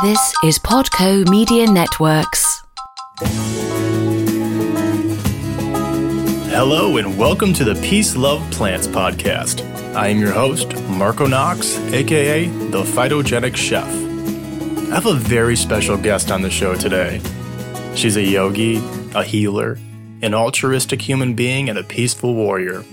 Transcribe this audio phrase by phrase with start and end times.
[0.00, 2.62] This is Podco Media Networks.
[6.52, 9.64] Hello, and welcome to the Peace Love Plants podcast.
[9.96, 13.88] I am your host, Marco Knox, aka the Phytogenic Chef.
[14.92, 17.20] I have a very special guest on the show today.
[17.96, 18.76] She's a yogi,
[19.16, 19.80] a healer,
[20.22, 22.84] an altruistic human being, and a peaceful warrior.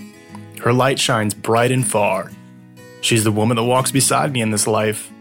[0.60, 2.32] Her light shines bright and far.
[3.02, 5.12] She's the woman that walks beside me in this life,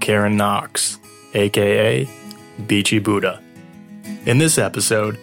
[0.00, 0.99] Karyn Knox
[1.34, 2.08] aka
[2.66, 3.42] Beachy Buddha.
[4.26, 5.18] In this episode,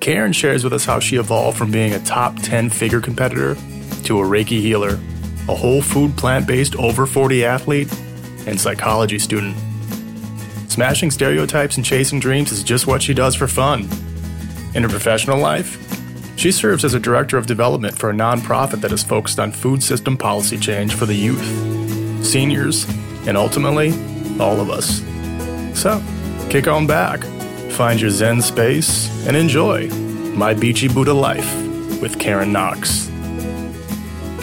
[0.00, 3.54] Karyn shares with us how she evolved from being a top 10 figure competitor
[4.04, 4.98] to a Reiki healer,
[5.48, 7.92] a whole food plant based over 40 athlete,
[8.46, 9.56] and psychology student.
[10.68, 13.82] Smashing stereotypes and chasing dreams is just what she does for fun.
[14.74, 15.78] In her professional life,
[16.36, 19.82] she serves as a director of development for a nonprofit that is focused on food
[19.82, 22.88] system policy change for the youth, seniors,
[23.28, 23.90] and ultimately,
[24.40, 25.02] all of us.
[25.74, 26.00] So,
[26.48, 27.24] kick on back,
[27.72, 29.88] find your Zen space, and enjoy
[30.34, 31.56] My Beachy Buddha Life
[32.00, 33.06] with Karyn Knox.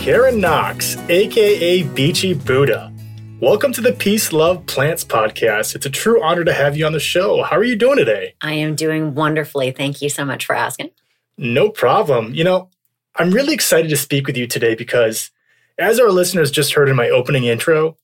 [0.04, 2.92] Karyn Knox, aka Beachy Buddha.
[3.40, 5.76] Welcome to the Peace Love Plants podcast.
[5.76, 7.44] It's a true honor to have you on the show.
[7.44, 8.36] How are you doing today?
[8.42, 9.72] I am doing wonderfully.
[9.72, 10.90] Thank you so much for asking.
[11.38, 12.34] No problem.
[12.34, 12.70] You know,
[13.16, 15.32] I'm really excited to speak with you today because,
[15.78, 17.96] as our listeners just heard in my opening intro,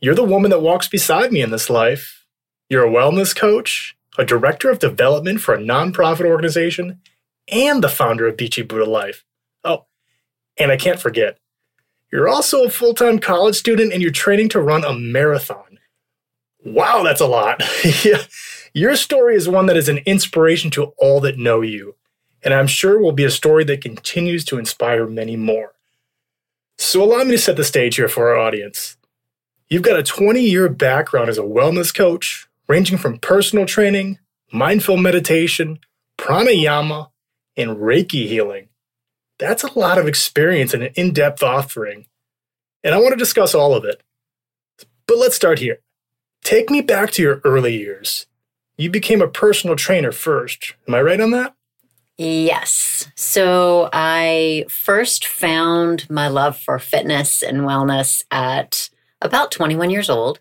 [0.00, 2.23] you're the woman that walks beside me in this life
[2.68, 7.00] you're a wellness coach, a director of development for a nonprofit organization,
[7.48, 9.24] and the founder of Beachy Buddha Life.
[9.64, 9.86] Oh,
[10.56, 11.38] and I can't forget,
[12.10, 15.78] you're also a full time college student and you're training to run a marathon.
[16.64, 17.62] Wow, that's a lot.
[18.72, 21.94] Your story is one that is an inspiration to all that know you,
[22.42, 25.74] and I'm sure will be a story that continues to inspire many more.
[26.78, 28.96] So, allow me to set the stage here for our audience.
[29.68, 34.18] You've got a 20 year background as a wellness coach, ranging from personal training,
[34.52, 35.78] mindful meditation,
[36.18, 37.10] pranayama,
[37.56, 38.68] and Reiki healing.
[39.38, 42.06] That's a lot of experience and an in depth offering.
[42.82, 44.02] And I want to discuss all of it.
[45.06, 45.78] But let's start here.
[46.42, 48.26] Take me back to your early years.
[48.76, 50.74] You became a personal trainer first.
[50.86, 51.54] Am I right on that?
[52.16, 53.08] Yes.
[53.16, 58.90] So I first found my love for fitness and wellness at
[59.20, 60.40] about 21 years old.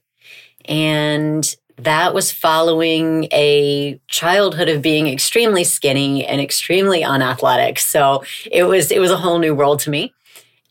[0.66, 7.80] And that was following a childhood of being extremely skinny and extremely unathletic.
[7.80, 10.14] So it was it was a whole new world to me.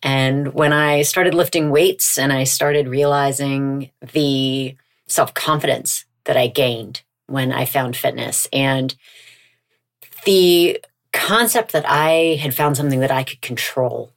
[0.02, 4.76] And when I started lifting weights and I started realizing the
[5.06, 8.94] self-confidence that I gained when I found fitness and
[10.24, 10.80] the
[11.12, 14.12] concept that I had found something that I could control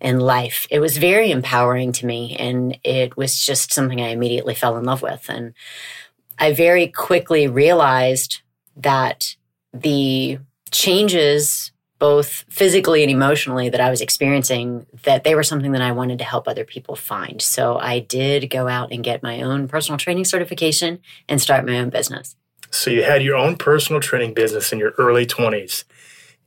[0.00, 0.66] in life.
[0.70, 4.84] It was very empowering to me and it was just something I immediately fell in
[4.84, 5.28] love with.
[5.28, 5.54] And
[6.40, 8.40] I very quickly realized
[8.76, 9.36] that
[9.72, 10.38] the
[10.70, 15.92] changes both physically and emotionally that I was experiencing that they were something that I
[15.92, 17.42] wanted to help other people find.
[17.42, 21.78] So I did go out and get my own personal training certification and start my
[21.78, 22.36] own business.
[22.70, 25.84] So you had your own personal training business in your early 20s.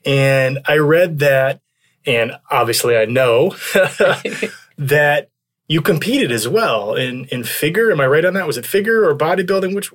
[0.06, 1.62] And I read that
[2.06, 3.52] and obviously I know
[4.78, 5.30] that
[5.68, 7.92] you competed as well in in figure.
[7.92, 8.48] Am I right on that?
[8.48, 9.74] Was it figure or bodybuilding?
[9.74, 9.92] Which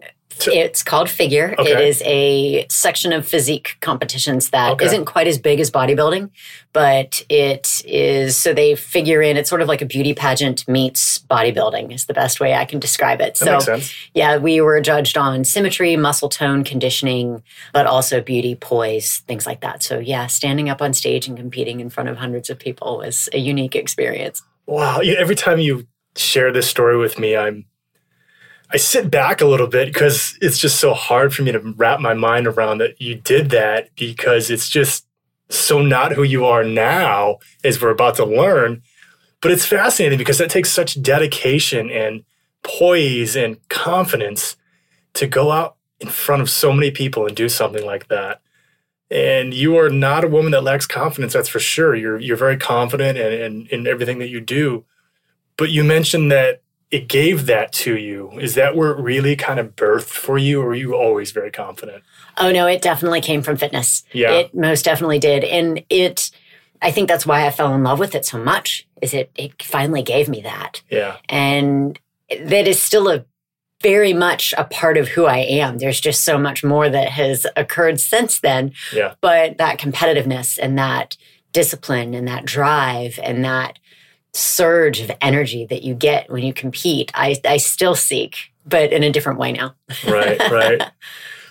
[0.46, 1.54] it's called figure.
[1.58, 1.72] Okay.
[1.72, 4.96] It is a section of physique competitions that okay.
[4.96, 6.30] not quite as big as bodybuilding,
[6.72, 9.36] but it is so they figure in.
[9.36, 12.78] It's sort of like a beauty pageant meets bodybuilding is the best way I can
[12.78, 13.38] describe it.
[13.40, 13.80] That so
[14.14, 17.42] yeah, we were judged on symmetry, muscle tone, conditioning,
[17.72, 19.82] but also beauty, poise, things like that.
[19.82, 23.28] So yeah, standing up on stage and competing in front of hundreds of people was
[23.32, 27.64] a unique experience wow, every time you share this story with me, I'm
[28.70, 32.00] I sit back a little bit because it's just so hard for me to wrap
[32.00, 35.06] my mind around that you did that because it's just
[35.48, 38.82] so not who you are now as we're about to learn.
[39.40, 42.24] But it's fascinating because that takes such dedication and
[42.62, 44.56] poise and confidence
[45.14, 48.42] to go out in front of so many people and do something like that.
[49.10, 51.94] And you are not a woman that lacks confidence, that's for sure.
[51.94, 54.84] You're you're very confident in, in, in everything that you do.
[55.56, 58.30] But you mentioned that it gave that to you.
[58.38, 61.50] Is that where it really kind of birthed for you, or were you always very
[61.50, 62.02] confident?
[62.38, 64.04] Oh no, it definitely came from fitness.
[64.12, 64.32] Yeah.
[64.32, 65.44] It most definitely did.
[65.44, 66.30] And it
[66.80, 69.62] I think that's why I fell in love with it so much, is it it
[69.62, 70.82] finally gave me that.
[70.90, 71.16] Yeah.
[71.28, 73.24] And that is still a
[73.82, 75.78] very much a part of who I am.
[75.78, 78.72] There's just so much more that has occurred since then.
[78.92, 79.14] Yeah.
[79.20, 81.16] But that competitiveness and that
[81.52, 83.78] discipline and that drive and that
[84.32, 89.02] surge of energy that you get when you compete, I, I still seek but in
[89.02, 89.74] a different way now.
[90.06, 90.82] right, right.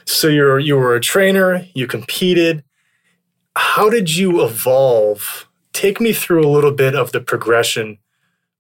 [0.06, 2.64] So you're you were a trainer, you competed.
[3.56, 5.50] How did you evolve?
[5.74, 7.98] Take me through a little bit of the progression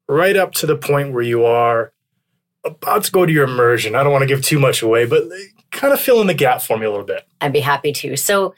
[0.08, 1.94] right up to the point where you are
[2.64, 3.96] about to go to your immersion.
[3.96, 5.24] I don't want to give too much away, but
[5.72, 7.28] kind of fill in the gap for me a little bit.
[7.42, 8.18] I'd be happy to.
[8.18, 8.54] So,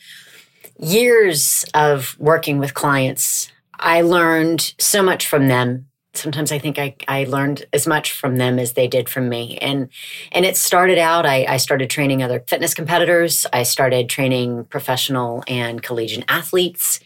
[0.79, 5.87] years of working with clients, I learned so much from them.
[6.13, 9.57] Sometimes I think I, I learned as much from them as they did from me.
[9.59, 9.89] And
[10.31, 13.45] and it started out, I, I started training other fitness competitors.
[13.53, 16.99] I started training professional and collegiate athletes.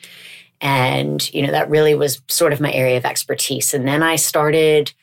[0.62, 3.74] And, you know, that really was sort of my area of expertise.
[3.74, 4.94] And then I started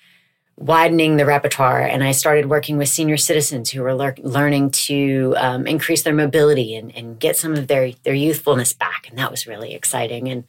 [0.60, 5.34] widening the repertoire and I started working with senior citizens who were lear- learning to
[5.38, 9.08] um, increase their mobility and, and get some of their, their youthfulness back.
[9.08, 10.28] And that was really exciting.
[10.28, 10.44] And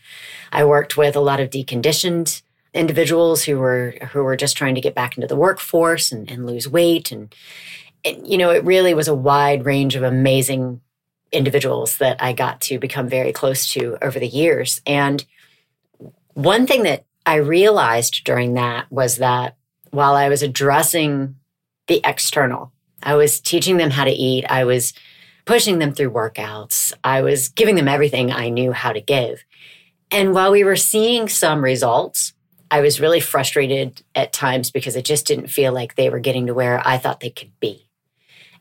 [0.52, 2.42] I worked with a lot of deconditioned
[2.74, 6.46] individuals who were who were just trying to get back into the workforce and, and
[6.46, 7.36] lose weight and,
[8.06, 10.80] and you know it really was a wide range of amazing
[11.34, 15.26] individuals that I got to become very close to over the years and
[16.34, 19.58] one thing that I realized during that was that
[19.92, 21.36] while I was addressing
[21.88, 22.72] the external.
[23.04, 24.46] I was teaching them how to eat.
[24.50, 24.94] I was
[25.46, 26.94] pushing them through workouts.
[27.04, 29.44] I was giving them everything I knew how to give.
[30.12, 32.34] And while we were seeing some results,
[32.70, 36.48] I was really frustrated at times because it just didn't feel like they were getting
[36.48, 37.88] to where I thought they could be.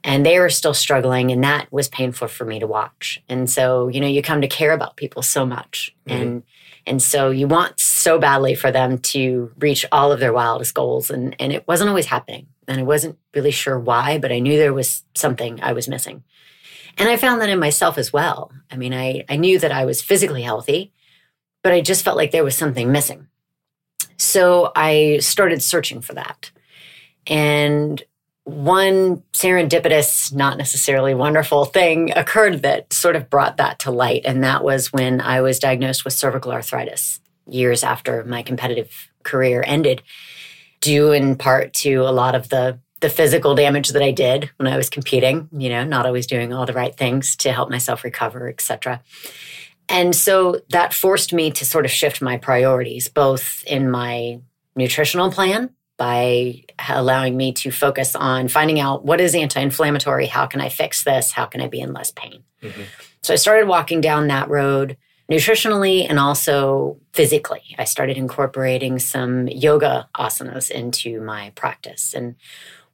[0.03, 3.23] And they were still struggling, and that was painful for me to watch.
[3.29, 5.94] And so, you know, you come to care about people so much.
[6.09, 6.23] Mm-hmm.
[6.23, 6.43] And
[6.87, 11.11] and so you want so badly for them to reach all of their wildest goals.
[11.11, 12.47] And, and it wasn't always happening.
[12.67, 16.25] And I wasn't really sure why, but I knew there was something I was missing.
[16.99, 18.53] And I found that in myself as well.
[18.71, 20.93] I mean, I, I knew that I was physically healthy,
[21.62, 23.27] but I just felt like there was something missing.
[24.17, 26.50] So I started searching for that.
[27.27, 28.03] And
[28.45, 34.23] one serendipitous, not necessarily wonderful thing occurred that sort of brought that to light.
[34.25, 39.63] And that was when I was diagnosed with cervical arthritis years after my competitive career
[39.67, 40.03] ended,
[40.81, 44.69] due in part to a lot of the the physical damage that I did when
[44.69, 48.05] I was competing, you know, not always doing all the right things to help myself
[48.05, 49.01] recover, etc.
[49.89, 54.41] And so that forced me to sort of shift my priorities, both in my
[54.77, 60.47] nutritional plan by allowing me to focus on finding out what is anti inflammatory, how
[60.47, 62.43] can I fix this, how can I be in less pain.
[62.62, 62.85] Mm-hmm.
[63.23, 64.97] So I started walking down that road
[65.31, 67.76] nutritionally and also physically.
[67.76, 72.14] I started incorporating some yoga asanas into my practice.
[72.14, 72.37] And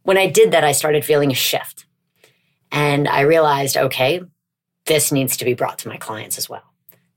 [0.02, 1.86] when I did that, I started feeling a shift.
[2.72, 4.20] And I realized, okay,
[4.86, 6.64] this needs to be brought to my clients as well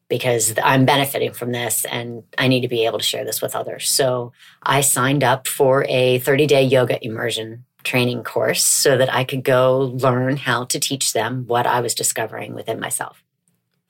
[0.10, 3.56] because I'm benefiting from this and I need to be able to share this with
[3.56, 3.88] others.
[3.88, 4.34] So
[4.64, 9.44] I signed up for a 30 day yoga immersion training course so that I could
[9.44, 13.24] go learn how to teach them what I was discovering within myself.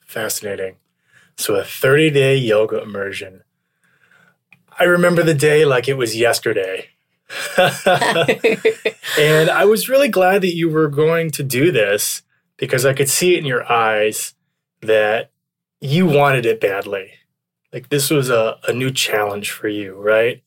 [0.06, 0.76] Fascinating.
[1.36, 3.42] So a 30 day yoga immersion.
[4.78, 6.88] I remember the day like it was yesterday.
[7.56, 12.22] and I was really glad that you were going to do this
[12.56, 14.34] because I could see it in your eyes
[14.82, 15.30] that
[15.80, 17.12] you wanted it badly.
[17.72, 20.42] Like this was a, a new challenge for you, right?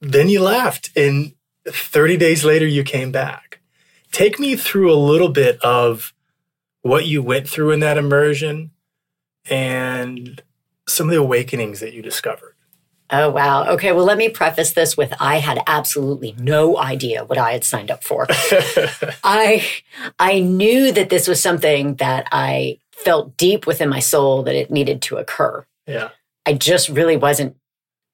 [0.00, 1.34] Then you left, and
[1.66, 3.60] 30 days later, you came back.
[4.12, 6.12] Take me through a little bit of
[6.82, 8.70] what you went through in that immersion
[9.50, 10.42] and
[10.86, 12.54] some of the awakenings that you discovered.
[13.10, 13.66] Oh, wow.
[13.74, 13.92] Okay.
[13.92, 17.90] Well, let me preface this with I had absolutely no idea what I had signed
[17.90, 18.26] up for.
[19.22, 19.64] I,
[20.18, 24.70] I knew that this was something that I felt deep within my soul that it
[24.70, 25.64] needed to occur.
[25.86, 26.10] Yeah.
[26.46, 27.56] I just really wasn't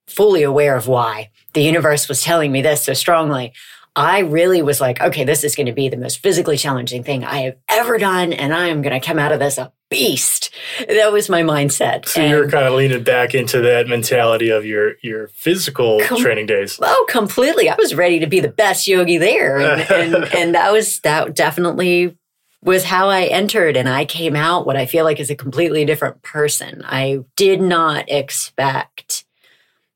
[0.07, 1.31] fully aware of why.
[1.55, 3.53] The universe was telling me this so strongly.
[3.97, 7.25] I really was like, okay, this is going to be the most physically challenging thing
[7.25, 10.55] I have ever done, and I am going to come out of this a beast.
[10.89, 12.07] That was my mindset.
[12.07, 16.19] So and you're kind of leaning back into that mentality of your your physical com-
[16.21, 16.79] training days.
[16.81, 17.69] Oh, completely.
[17.69, 21.35] I was ready to be the best yogi there, and, and, and that was that
[21.35, 22.17] definitely
[22.63, 25.85] was how I entered and I came out what I feel like is a completely
[25.85, 26.83] different person.
[26.85, 29.25] I did not expect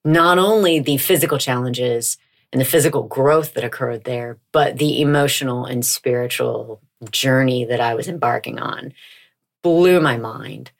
[0.04, 2.16] not only the physical challenges
[2.52, 6.80] and the physical growth that occurred there, but the emotional and spiritual
[7.11, 8.94] journey that I was embarking on
[9.62, 10.71] blew my mind.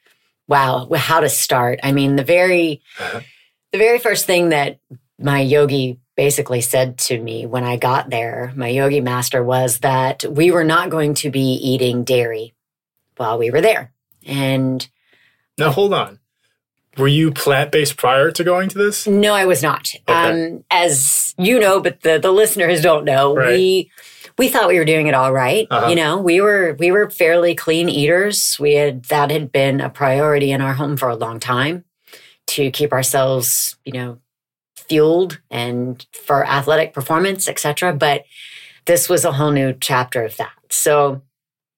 [0.47, 1.79] Wow, how to start.
[1.83, 3.21] I mean, the very uh-huh.
[3.71, 4.79] the very first thing that
[5.19, 10.25] my yogi basically said to me when I got there, my yogi master, was that
[10.29, 12.53] we were not going to be eating dairy
[13.17, 13.91] while we were there.
[14.25, 14.87] And
[15.57, 16.19] now, hold on.
[16.97, 19.05] Were you plant based prior to going to this?
[19.05, 19.91] No, I was not.
[20.07, 20.53] Okay.
[20.53, 23.49] Um, as you know, but the, the listeners don't know, right.
[23.49, 23.91] we
[24.37, 25.67] we thought we were doing it all right.
[25.69, 25.87] Uh-huh.
[25.87, 28.57] You know, we were we were fairly clean eaters.
[28.59, 31.83] We had that had been a priority in our home for a long time
[32.47, 34.19] to keep ourselves, you know,
[34.75, 37.93] fueled and for athletic performance, etc.
[37.93, 38.25] But
[38.85, 40.53] this was a whole new chapter of that.
[40.69, 41.21] So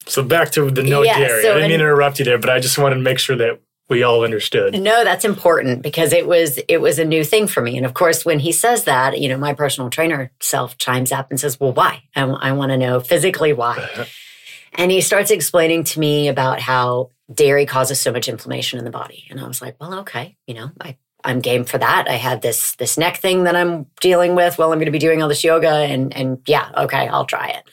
[0.05, 1.41] So back to the no Yeah, dairy.
[1.41, 3.35] so I didn't mean to interrupt you there, but I just wanted to make sure
[3.37, 4.73] that we all understood.
[4.79, 7.77] No, that's important because it was it was a new thing for me.
[7.77, 11.29] And of course, when he says that, you know, my personal trainer self chimes up
[11.29, 12.03] and says, "Well, why?
[12.13, 14.07] And I, want to know physically why."
[14.73, 18.91] and he starts explaining to me about how dairy causes so much inflammation in the
[18.91, 19.25] body.
[19.29, 22.07] And I was like, "Well, okay, you know, I I'm game for that.
[22.09, 24.57] I had this this neck thing that I'm dealing with.
[24.57, 27.49] Well, I'm going to be doing all this yoga, and and yeah, okay, I'll try
[27.49, 27.63] it."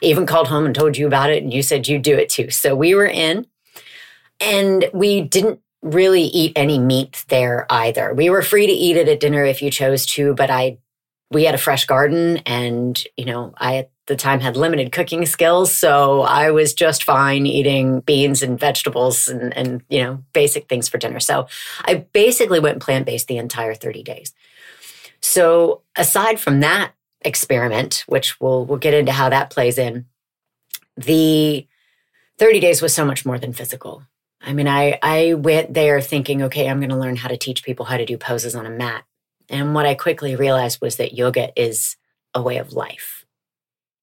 [0.00, 2.50] Even called home and told you about it, and you said you'd do it too.
[2.50, 3.46] So we were in.
[4.40, 8.14] And we didn't really eat any meat there either.
[8.14, 10.78] We were free to eat it at dinner if you chose to, but I
[11.30, 15.72] we had a fresh garden and, you know, I the time had limited cooking skills,
[15.72, 20.88] so I was just fine eating beans and vegetables and and, you know, basic things
[20.88, 21.20] for dinner.
[21.20, 21.46] So
[21.84, 24.32] I basically went plant-based the entire 30 days.
[25.20, 30.06] So aside from that experiment, which we'll we'll get into how that plays in,
[30.96, 31.66] the
[32.38, 34.02] 30 days was so much more than physical.
[34.40, 37.64] I mean, I, I went there thinking, okay, I'm going to learn how to teach
[37.64, 39.04] people how to do poses on a mat.
[39.48, 41.96] And what I quickly realized was that yoga is
[42.34, 43.17] a way of life.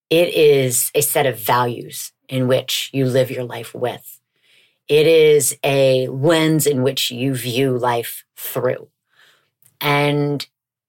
[0.09, 4.19] It is a set of values in which you live your life with.
[4.87, 8.89] It is a lens in which you view life through.
[9.81, 10.45] And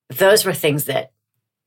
[0.09, 1.13] those were things that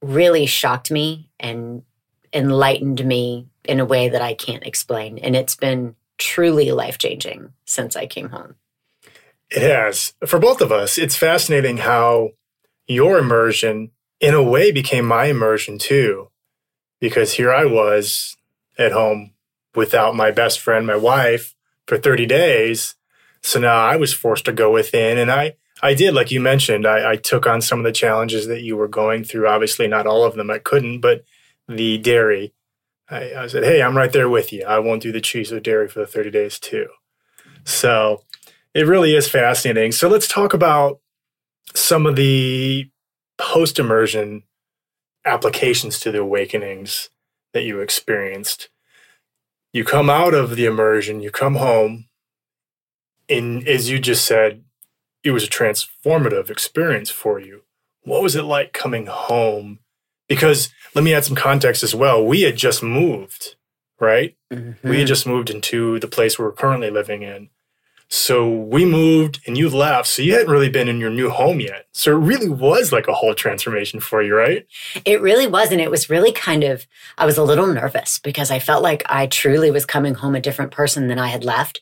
[0.02, 1.84] really shocked me and
[2.32, 5.18] enlightened me in a way that I can't explain.
[5.18, 8.56] And it's been truly life changing since I came home.
[9.50, 10.14] It has.
[10.26, 12.30] For both of us, it's fascinating how
[12.88, 16.30] your immersion, in a way, became my immersion too.
[17.00, 18.38] Because here I was
[18.78, 19.32] at home
[19.76, 21.56] without my best friend, my wife,
[21.88, 22.96] for 30 days.
[23.42, 25.18] So now I was forced to go within.
[25.18, 28.48] And I, I did, like you mentioned, I, I took on some of the challenges
[28.48, 29.48] that you were going through.
[29.48, 31.24] Obviously, not all of them I couldn't, but
[31.68, 32.54] the dairy.
[33.10, 34.66] I, I said, hey, I'm right there with you.
[34.66, 36.88] I won't do the cheese or dairy for the 30 days too.
[37.64, 38.24] So
[38.74, 39.92] it really is fascinating.
[39.92, 41.00] So let's talk about
[41.74, 42.90] some of the
[43.38, 44.44] post immersion
[45.26, 47.10] applications to the awakenings
[47.54, 48.70] that you experienced.
[49.74, 52.06] You come out of the immersion, you come home,
[53.30, 54.64] and as you just said,
[55.24, 57.62] it was a transformative experience for you.
[58.02, 59.80] What was it like coming home?
[60.28, 62.26] Because let me add some context as well.
[62.26, 63.56] We had just moved,
[64.00, 64.36] right?
[64.50, 65.06] We had mm-hmm.
[65.06, 67.50] just moved into the place we're currently living in.
[68.12, 70.08] So we moved and you left.
[70.08, 71.86] So you hadn't really been in your new home yet.
[71.92, 74.66] So it really was like a whole transformation for you, right?
[75.06, 75.72] It really was.
[75.72, 76.88] And it was really kind of,
[77.20, 80.42] I was a little nervous because I felt like I truly was coming home a
[80.42, 81.82] different person than I had left.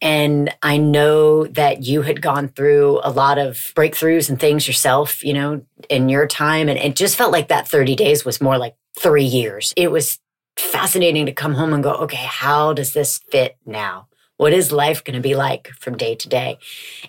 [0.00, 5.22] And I know that you had gone through a lot of breakthroughs and things yourself,
[5.22, 6.68] you know, in your time.
[6.68, 9.72] And it just felt like that 30 days was more like three years.
[9.76, 10.18] It was
[10.56, 14.08] fascinating to come home and go, okay, how does this fit now?
[14.36, 16.58] What is life going to be like from day to day?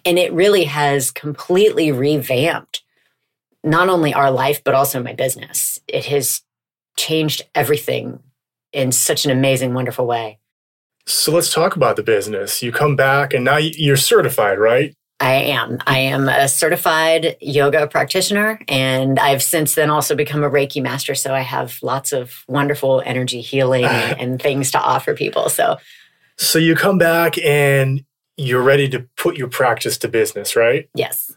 [0.06, 2.84] And it really has completely revamped
[3.64, 5.80] not only our life, but also my business.
[5.88, 6.42] It has
[6.98, 8.20] changed everything
[8.72, 10.40] in such an amazing, wonderful way.
[11.06, 12.62] So let's talk about the business.
[12.62, 14.96] You come back and now you're certified, right?
[15.20, 15.80] I am.
[15.88, 21.16] I am a certified yoga practitioner, and I've since then also become a Reiki master.
[21.16, 25.48] So I have lots of wonderful energy healing and, and things to offer people.
[25.48, 25.78] So
[26.38, 28.04] So you come back and
[28.38, 30.90] you're ready to put your practice to business, right?
[30.96, 31.36] yes.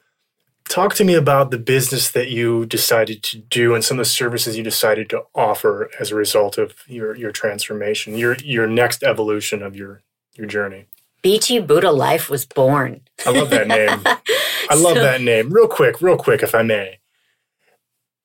[0.68, 4.10] Talk to me about the business that you decided to do and some of the
[4.10, 9.04] services you decided to offer as a result of your, your transformation, your your next
[9.04, 10.02] evolution of your
[10.34, 10.86] your journey.
[11.22, 13.02] Beachy Buddha Life was born.
[13.24, 14.00] I love that name.
[14.68, 15.50] I love So- that name.
[15.50, 16.98] Real quick, real quick, if I may.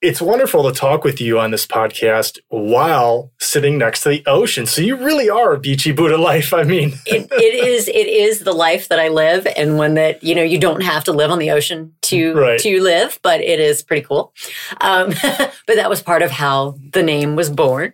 [0.01, 4.65] It's wonderful to talk with you on this podcast while sitting next to the ocean.
[4.65, 6.55] So you really are a beachy Buddha life.
[6.55, 10.23] I mean, it, it is it is the life that I live and one that
[10.23, 12.59] you know you don't have to live on the ocean to Right.
[12.61, 14.33] to live, but it is pretty cool.
[14.81, 17.93] Um, but that was part of how the name was born.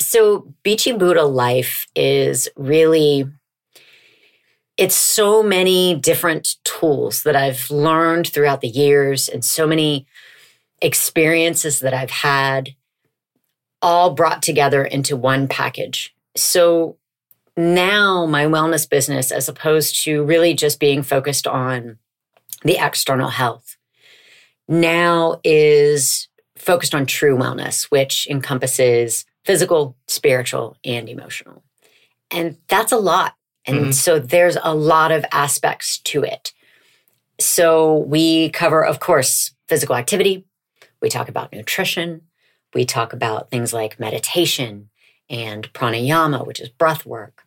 [0.00, 3.24] So Beachy Buddha life is really
[4.76, 10.06] it's so many different tools that I've learned throughout the years and so many
[10.80, 12.74] experiences that I've had
[13.82, 16.14] all brought together into one package.
[16.36, 16.96] So
[17.56, 21.98] now my wellness business, as opposed to really just being focused on
[22.62, 23.76] the external health,
[24.68, 31.62] now is focused on true wellness, which encompasses physical, spiritual, and emotional.
[32.30, 33.34] And that's a lot.
[33.64, 33.94] And Mhm.
[33.94, 36.52] so there's a lot of aspects to it.
[37.38, 40.44] So we cover, of course, physical activity.
[41.06, 42.22] We talk about nutrition.
[42.74, 44.88] We talk about things like meditation
[45.30, 47.44] and pranayama, which is breath work.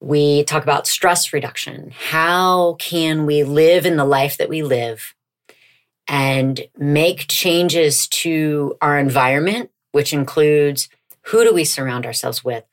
[0.00, 1.92] We talk about stress reduction.
[1.96, 5.14] How can we live in the life that we live
[6.08, 10.88] and make changes to our environment, which includes
[11.26, 12.64] who do we surround ourselves with?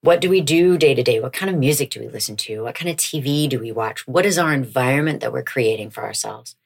[0.00, 1.20] What do we do day to day?
[1.20, 2.64] What kind of music do we listen to?
[2.64, 4.08] What kind of TV do we watch?
[4.08, 6.56] What is our environment that we're creating for ourselves?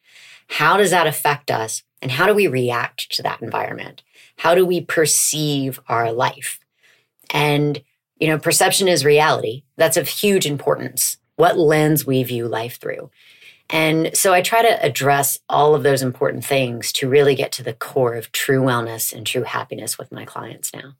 [0.49, 1.83] How does that affect us?
[2.02, 4.02] And how do we react to that environment?
[4.37, 6.61] How do we perceive our life?
[7.33, 7.83] And,
[8.19, 9.64] you know, perception is reality.
[9.76, 11.19] That's of huge importance.
[11.37, 13.11] What lens we view life through.
[13.73, 17.62] And so I try to address all of those important things to really get to
[17.62, 20.95] the core of true wellness and true happiness with my clients now.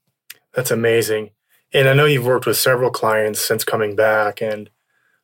[0.55, 1.31] That's amazing.
[1.73, 4.71] And I know you've worked with several clients since coming back, and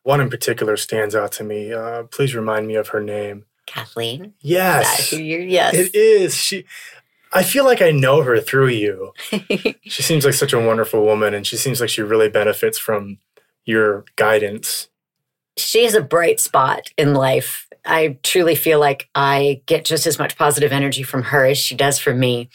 [0.03, 1.73] one in particular stands out to me.
[1.73, 3.45] Uh, please remind me of her name.
[3.67, 5.41] Kathleen, Yes, that who you're?
[5.41, 5.75] Yes.
[5.75, 6.35] it is.
[6.37, 6.65] She.
[7.33, 9.13] I feel like I know her through you.
[9.83, 13.19] She seems like such a wonderful woman, and she seems like she really benefits from
[13.65, 14.89] your guidance.
[15.57, 17.67] she is a bright spot in life.
[17.85, 21.75] I truly feel like I get just as much positive energy from her as she
[21.77, 22.49] does from me.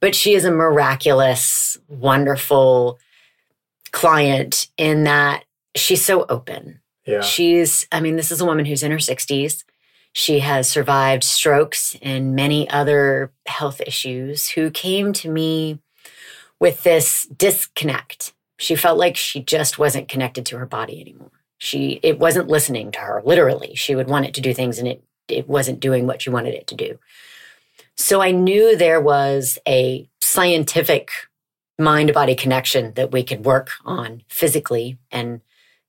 [0.00, 2.98] But she is a miraculous, wonderful
[3.92, 6.80] client in that she's so open.
[7.06, 7.20] Yeah.
[7.22, 9.64] She's, I mean, this is a woman who's in her 60s.
[10.12, 15.78] She has survived strokes and many other health issues who came to me
[16.58, 18.32] with this disconnect.
[18.58, 21.30] She felt like she just wasn't connected to her body anymore.
[21.58, 23.74] She it wasn't listening to her, literally.
[23.74, 26.54] She would want it to do things and it it wasn't doing what she wanted
[26.54, 26.98] it to do.
[27.96, 31.10] So I knew there was a scientific
[31.78, 35.40] mind body connection that we could work on physically and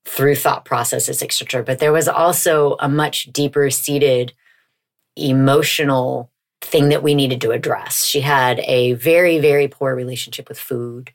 [0.05, 1.63] through thought processes, etc.
[1.63, 4.33] But there was also a much deeper seated
[5.15, 8.05] emotional thing that we needed to address.
[8.05, 11.11] She had a very, very poor relationship with food.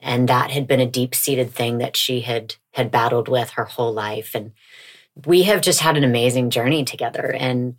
[0.00, 3.64] And that had been a deep seated thing that she had had battled with her
[3.64, 4.34] whole life.
[4.34, 4.52] And
[5.24, 7.32] we have just had an amazing journey together.
[7.32, 7.76] And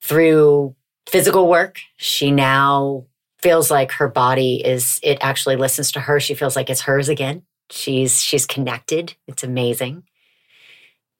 [0.00, 0.76] through
[1.08, 3.06] physical work, she now
[3.42, 6.20] feels like her body is it actually listens to her.
[6.20, 7.42] She feels like it's hers again.
[7.70, 9.14] She's she's connected.
[9.26, 10.04] It's amazing.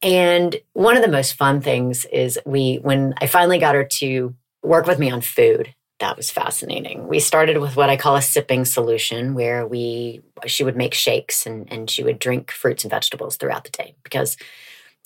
[0.02, 4.34] And one of the most fun things is we when I finally got her to
[4.62, 7.06] work with me on food, that was fascinating.
[7.06, 11.46] We started with what I call a sipping solution where we she would make shakes
[11.46, 14.36] and, and she would drink fruits and vegetables throughout the day because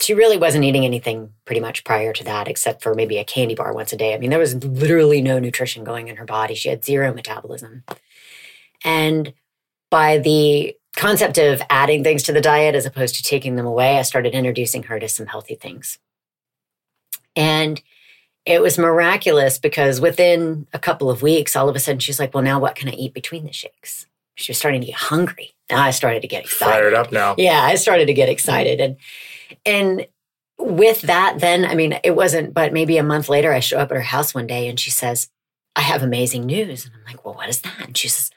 [0.00, 3.54] she really wasn't eating anything pretty much prior to that except for maybe a candy
[3.54, 4.14] bar once a day.
[4.14, 6.54] I mean, there was literally no nutrition going in her body.
[6.54, 7.84] She had zero metabolism.
[8.84, 9.34] And
[9.90, 13.98] by the concept of adding things to the diet as opposed to taking them away,
[13.98, 15.98] I started introducing her to some healthy things.
[17.36, 17.82] And
[18.46, 22.34] it was miraculous because within a couple of weeks, all of a sudden she's like,
[22.34, 24.06] Well, now what can I eat between the shakes?
[24.36, 25.54] She was starting to get hungry.
[25.70, 26.72] Now I started to get excited.
[26.72, 27.34] Fired up now.
[27.38, 28.80] Yeah, I started to get excited.
[28.80, 28.96] And
[29.64, 30.06] and
[30.58, 33.90] with that, then I mean, it wasn't, but maybe a month later, I show up
[33.90, 35.28] at her house one day and she says,
[35.74, 36.84] I have amazing news.
[36.84, 37.80] And I'm like, Well, what is that?
[37.80, 38.30] And she says,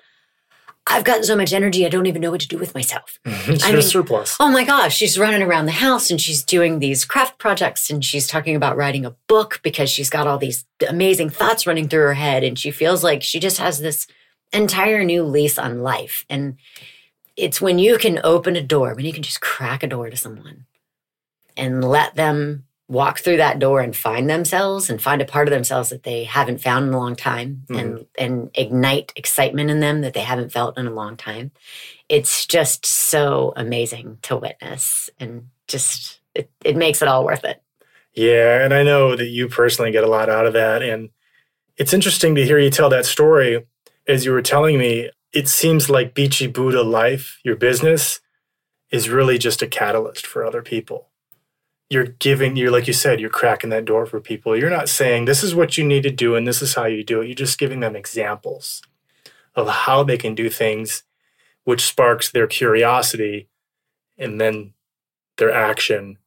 [0.90, 3.20] I've got so much energy, I don't even know what to do with myself.
[3.44, 4.38] She's I a mean- surplus.
[4.40, 8.04] Oh my gosh, she's running around the house and she's doing these craft projects and
[8.04, 12.02] she's talking about writing a book because she's got all these amazing thoughts running through
[12.04, 14.08] her head and she feels like she just has this
[14.54, 16.26] entire new lease on life.
[16.30, 16.58] And
[17.36, 20.16] it's when you can open a door, when you can just crack a door to
[20.18, 20.66] someone
[21.58, 25.54] and let them walk through that door and find themselves and find a part of
[25.54, 27.80] themselves that they haven't found in a long time mm-hmm.
[27.80, 31.52] and and ignite excitement in them that they haven't felt in a long time
[32.08, 37.62] it's just so amazing to witness and just it, it makes it all worth it
[38.18, 40.82] Yeah, and I know that you personally get a lot out of that.
[40.82, 41.10] And
[41.78, 43.64] it's interesting to hear you tell that story.
[44.08, 48.20] As you were telling me, it seems like Beachy Buddha Life, your business,
[48.90, 51.10] is really just a catalyst for other people.
[51.90, 54.58] You're giving, you're like you said, you're cracking that door for people.
[54.58, 57.04] You're not saying this is what you need to do and this is how you
[57.04, 57.28] do it.
[57.28, 58.82] You're just giving them examples
[59.56, 61.04] of how they can do things,
[61.64, 63.48] which sparks their curiosity
[64.18, 64.74] and then
[65.38, 66.18] their action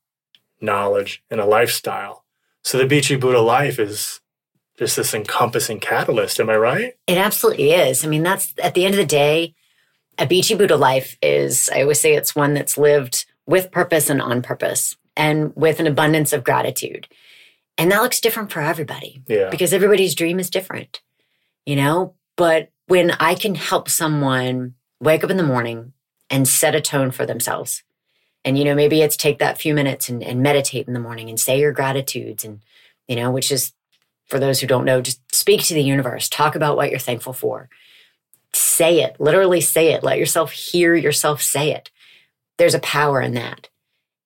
[0.60, 2.24] knowledge and a lifestyle.
[2.62, 4.20] So the Beachy Buddha life is
[4.78, 6.40] just this encompassing catalyst.
[6.40, 6.94] Am I right?
[7.10, 9.52] it absolutely is i mean that's at the end of the day
[10.18, 14.22] a beachy buddha life is i always say it's one that's lived with purpose and
[14.22, 17.08] on purpose and with an abundance of gratitude
[17.80, 19.48] and that looks different for everybody Yeah.
[19.48, 21.00] because everybody's dream is different,
[21.64, 22.14] you know?
[22.36, 25.94] But when I can help someone wake up in the morning
[26.28, 27.82] and set a tone for themselves.
[28.44, 31.30] And, you know, maybe it's take that few minutes and, and meditate in the morning
[31.30, 32.60] and say your gratitudes and,
[33.08, 33.72] you know, which is
[34.26, 37.32] for those who don't know, just speak to the universe, talk about what you're thankful
[37.32, 37.70] for.
[38.52, 40.04] Say it, literally say it.
[40.04, 41.90] Let yourself hear yourself say it.
[42.58, 43.69] There's a power in that.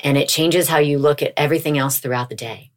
[0.05, 2.71] And it changes how you look at everything else throughout the day.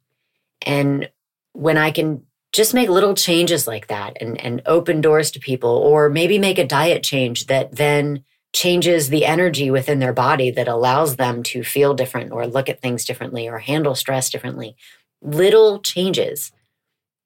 [0.66, 1.10] And
[1.52, 5.70] when I can just make little changes like that and, and open doors to people,
[5.70, 10.66] or maybe make a diet change that then changes the energy within their body that
[10.66, 14.74] allows them to feel different or look at things differently or handle stress differently.
[15.20, 16.50] Little changes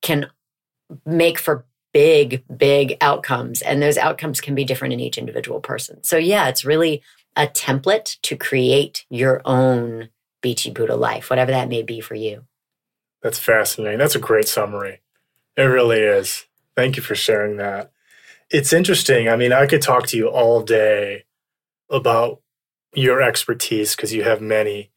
[0.03, 0.27] can
[1.07, 3.63] make for big, big outcomes.
[3.63, 6.03] And those outcomes can be different in each individual person.
[6.03, 7.03] So, yeah, it's really
[7.37, 12.45] a template to create your own Beachy Buddha life, whatever that may be for you.
[13.23, 13.99] That's fascinating.
[13.99, 15.01] That's a great summary.
[15.57, 16.47] It really is.
[16.75, 17.93] Thank you for sharing that.
[18.51, 19.29] It's interesting.
[19.29, 21.25] I mean, I could talk to you all day
[21.89, 22.41] about
[22.95, 24.91] your expertise because you have many.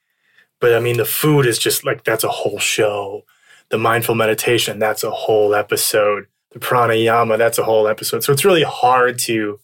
[0.59, 3.23] But I mean, the food is just like that's a whole show.
[3.69, 6.27] The mindful meditation, that's a whole episode.
[6.51, 8.23] The pranayama, that's a whole episode.
[8.23, 9.59] So it's really hard to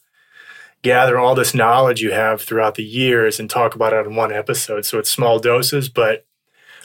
[0.82, 4.32] gather all this knowledge you have throughout the years and talk about it in one
[4.32, 4.86] episode.
[4.86, 6.26] So it's small doses, but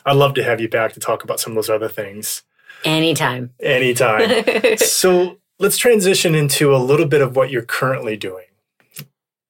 [0.05, 2.43] I'd love to have you back to talk about some of those other things.
[2.85, 3.53] Anytime.
[3.61, 4.45] Anytime.
[4.77, 8.45] so let's transition into a little bit of what you're currently doing.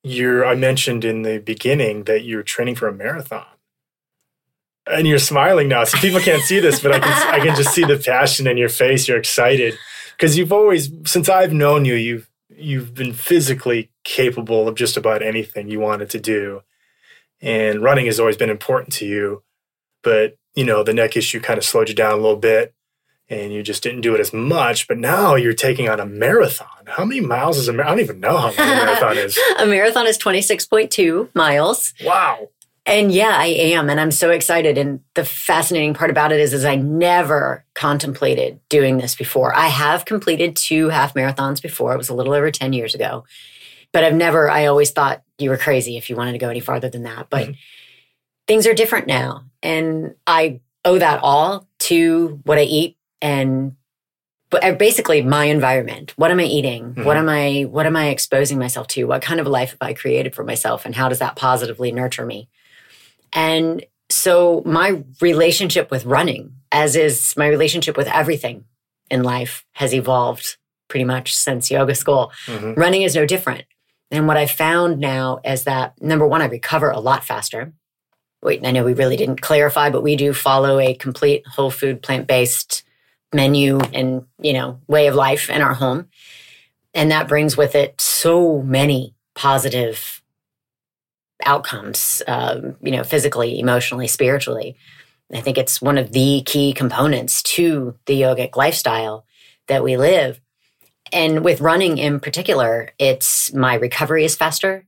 [0.03, 3.47] You're, I mentioned in the beginning that you're training for a marathon.
[4.89, 5.83] And you're smiling now.
[5.83, 8.57] So people can't see this, but I can I can just see the passion in
[8.57, 9.09] your face.
[9.09, 9.75] You're excited.
[10.17, 15.21] Because you've always, since I've known you, you've you've been physically capable of just about
[15.21, 16.63] anything you wanted to do.
[17.43, 19.43] And running has always been important to you.
[20.03, 22.73] But, you know, the neck issue kind of slowed you down a little bit
[23.29, 24.87] and you just didn't do it as much.
[24.87, 26.87] But now you're taking on a marathon.
[26.87, 27.93] How many miles is a marathon?
[27.93, 29.39] I don't even know how long a marathon is.
[29.59, 31.93] a marathon is 26.2 miles.
[32.05, 32.49] Wow.
[32.87, 33.91] And yeah, I am.
[33.91, 34.79] And I'm so excited.
[34.79, 39.53] And the fascinating part about it is, is I never contemplated doing this before.
[39.57, 41.93] I have completed two half marathons before.
[41.93, 43.25] It was a little over 10 years ago.
[43.93, 46.61] But I've never, I always thought you were crazy if you wanted to go any
[46.61, 47.29] farther than that.
[47.31, 47.53] But mm-hmm.
[48.47, 49.45] things are different now.
[49.63, 53.77] And I owe that all to what I eat and
[54.51, 57.05] but uh, basically my environment what am i eating mm-hmm.
[57.05, 59.95] what am i what am i exposing myself to what kind of life have i
[59.95, 62.49] created for myself and how does that positively nurture me
[63.33, 68.65] and so my relationship with running, as is my relationship with everything
[69.11, 70.57] in life, has evolved
[70.89, 72.33] pretty much since yoga school.
[72.47, 72.75] Mm-hmm.
[72.75, 73.65] Running is no different.
[74.11, 77.73] And what I found now is that number one, I recover a lot faster.
[78.43, 82.03] Wait, I know we really didn't clarify, but we do follow a complete whole food,
[82.03, 82.85] plant based
[83.33, 86.09] menu and, you know, way of life in our home.
[86.95, 90.23] And that brings with it so many positive
[91.45, 94.77] outcomes, um, you know, physically, emotionally, spiritually.
[95.33, 99.27] I think it's one of the key components to the yogic lifestyle
[99.67, 100.41] that we live.
[101.13, 104.85] And with running in particular, it's my recovery is faster.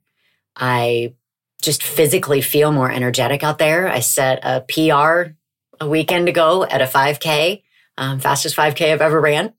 [0.57, 1.15] I
[1.63, 3.89] just physically feel more energetic out there.
[3.89, 5.33] I set a PR
[5.81, 7.63] a weekend ago at a 5K,
[7.97, 9.55] um, fastest 5K I've ever ran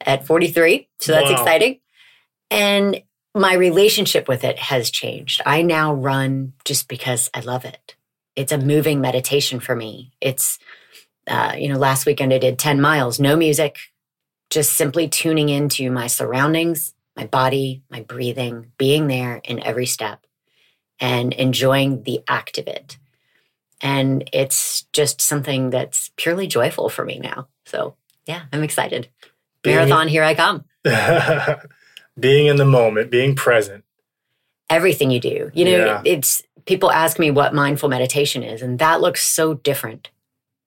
[0.00, 0.88] at 43.
[1.00, 1.36] So that's wow.
[1.36, 1.80] exciting.
[2.50, 3.02] And
[3.34, 5.40] my relationship with it has changed.
[5.44, 7.96] I now run just because I love it.
[8.36, 10.12] It's a moving meditation for me.
[10.20, 10.58] It's,
[11.26, 13.78] uh, you know, last weekend I did 10 miles, no music,
[14.50, 20.26] just simply tuning into my surroundings, my body, my breathing, being there in every step
[21.00, 22.98] and enjoying the act of it.
[23.80, 27.48] And it's just something that's purely joyful for me now.
[27.66, 29.08] So, yeah, I'm excited.
[29.64, 30.64] Marathon, here I come.
[32.18, 33.84] being in the moment, being present.
[34.70, 35.50] Everything you do.
[35.52, 36.02] You know, yeah.
[36.04, 40.10] it's people ask me what mindful meditation is, and that looks so different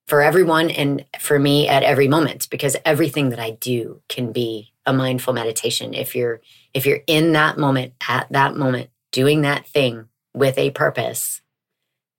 [0.08, 4.72] for everyone and for me at every moment because everything that I do can be
[4.86, 6.40] a mindful meditation if you're
[6.74, 11.42] if you're in that moment at that moment doing that thing with a purpose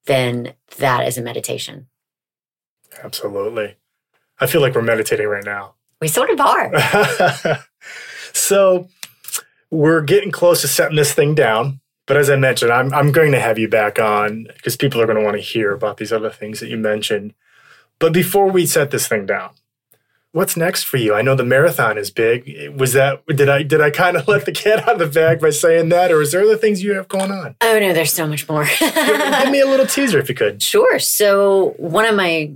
[0.06, 1.88] then that is a meditation
[3.04, 3.75] absolutely
[4.39, 7.65] i feel like we're meditating right now we sort of are
[8.34, 8.88] so
[9.71, 11.80] we're getting close to setting this thing down.
[12.08, 15.06] But as I mentioned, I'm, I'm going to have you back on because people are
[15.06, 17.34] going to want to hear about these other things that you mentioned.
[17.99, 19.51] But before we set this thing down,
[20.31, 21.13] what's next for you?
[21.13, 22.73] I know the marathon is big.
[22.77, 25.39] Was that did I did I kind of let the cat out of the bag
[25.41, 27.55] by saying that, or is there other things you have going on?
[27.62, 28.65] Oh no, there's so much more.
[28.79, 30.62] give, give me a little teaser if you could.
[30.62, 30.99] Sure.
[30.99, 32.53] So one of my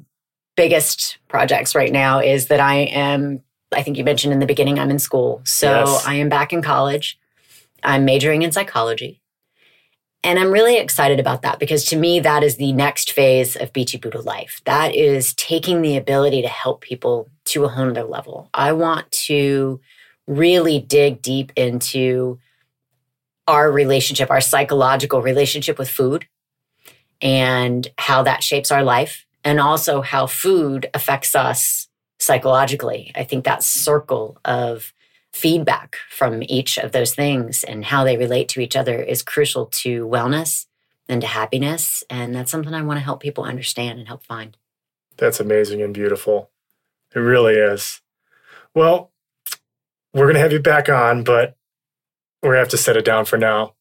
[0.55, 3.41] biggest projects right now is that I am
[3.73, 5.41] I think you mentioned in the beginning, I'm in school.
[5.45, 6.05] So yes.
[6.05, 7.19] I am back in college.
[7.83, 9.19] I'm majoring in psychology.
[10.23, 13.73] And I'm really excited about that because to me, that is the next phase of
[13.73, 14.61] Beachy Buddha life.
[14.65, 18.49] That is taking the ability to help people to a whole nother level.
[18.53, 19.81] I want to
[20.25, 22.39] really dig deep into
[23.47, 26.25] our relationship, our psychological relationship with food,
[27.21, 33.11] and how that shapes our life, and also how food affects us psychologically.
[33.15, 34.93] I think that circle of
[35.33, 39.65] feedback from each of those things and how they relate to each other is crucial
[39.65, 40.67] to wellness
[41.09, 42.03] and to happiness.
[42.09, 44.55] And that's something I want to help people understand and help find.
[45.17, 46.49] That's amazing and beautiful.
[47.15, 48.01] It really is.
[48.73, 49.11] Well,
[50.13, 51.55] we're going to have you back on, but
[52.41, 53.73] we're going to have to set it down for now.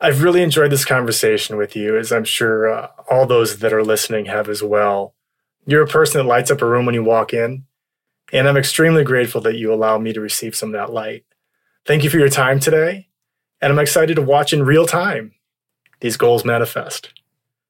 [0.00, 3.84] I've really enjoyed this conversation with you, as I'm sure uh, all those that are
[3.84, 5.14] listening have as well.
[5.66, 7.66] You're a person that lights up a room when you walk in,
[8.32, 11.24] and I'm extremely grateful that you allow me to receive some of that light.
[11.86, 13.08] Thank you for your time today,
[13.60, 15.32] and I'm excited to watch in real time
[16.00, 17.12] these goals manifest.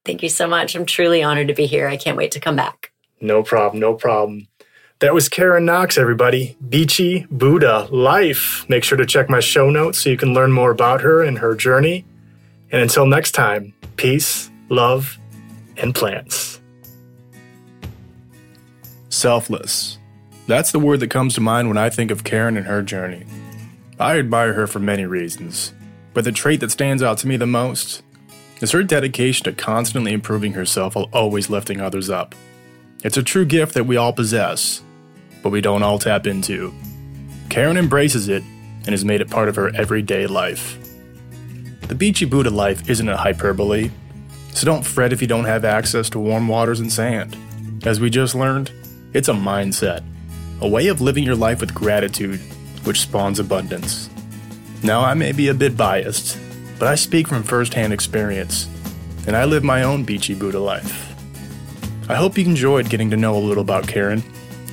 [0.05, 0.75] Thank you so much.
[0.75, 1.87] I'm truly honored to be here.
[1.87, 2.91] I can't wait to come back.
[3.19, 4.47] No problem, no problem.
[4.99, 6.55] That was Karyn Knox, everybody.
[6.69, 8.65] Beachy Buddha Life.
[8.69, 11.39] Make sure to check my show notes so you can learn more about her and
[11.39, 12.05] her journey.
[12.71, 15.17] And until next time, peace, love,
[15.77, 16.61] and plants.
[19.09, 19.97] Selfless.
[20.51, 23.25] That's the word that comes to mind when I think of Karyn and her journey.
[23.97, 25.71] I admire her for many reasons,
[26.13, 28.03] but the trait that stands out to me the most
[28.59, 32.35] is her dedication to constantly improving herself while always lifting others up.
[33.01, 34.83] It's a true gift that we all possess,
[35.41, 36.73] but we don't all tap into.
[37.47, 40.77] Karyn embraces it and has made it part of her everyday life.
[41.87, 43.89] The Beachy Buddha life isn't a hyperbole,
[44.49, 47.37] so don't fret if you don't have access to warm waters and sand.
[47.85, 48.69] As we just learned,
[49.13, 50.03] it's a mindset,
[50.61, 52.39] a way of living your life with gratitude,
[52.83, 54.09] which spawns abundance.
[54.83, 56.37] Now, I may be a bit biased,
[56.77, 58.67] but I speak from firsthand experience,
[59.25, 61.15] and I live my own Beachy Buddha life.
[62.09, 64.23] I hope you enjoyed getting to know a little about Karyn,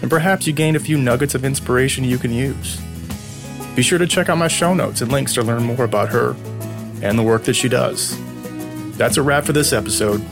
[0.02, 2.80] and perhaps you gained a few nuggets of inspiration you can use.
[3.74, 6.36] Be sure to check out my show notes and links to learn more about her
[7.02, 8.18] and the work that she does.
[8.96, 10.22] That's a wrap for this episode.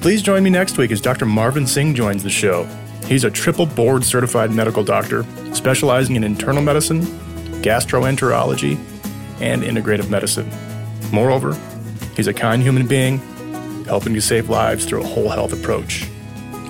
[0.00, 1.26] Please join me next week as Dr.
[1.26, 2.68] Marvin Singh joins the show.
[3.10, 7.00] He's a triple board certified medical doctor specializing in internal medicine,
[7.60, 8.78] gastroenterology,
[9.40, 10.48] and integrative medicine.
[11.12, 11.58] Moreover,
[12.14, 13.18] he's a kind human being
[13.86, 16.08] helping to save lives through a whole health approach.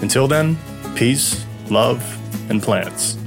[0.00, 0.56] Until then,
[0.94, 2.02] peace, love,
[2.48, 3.18] and plants.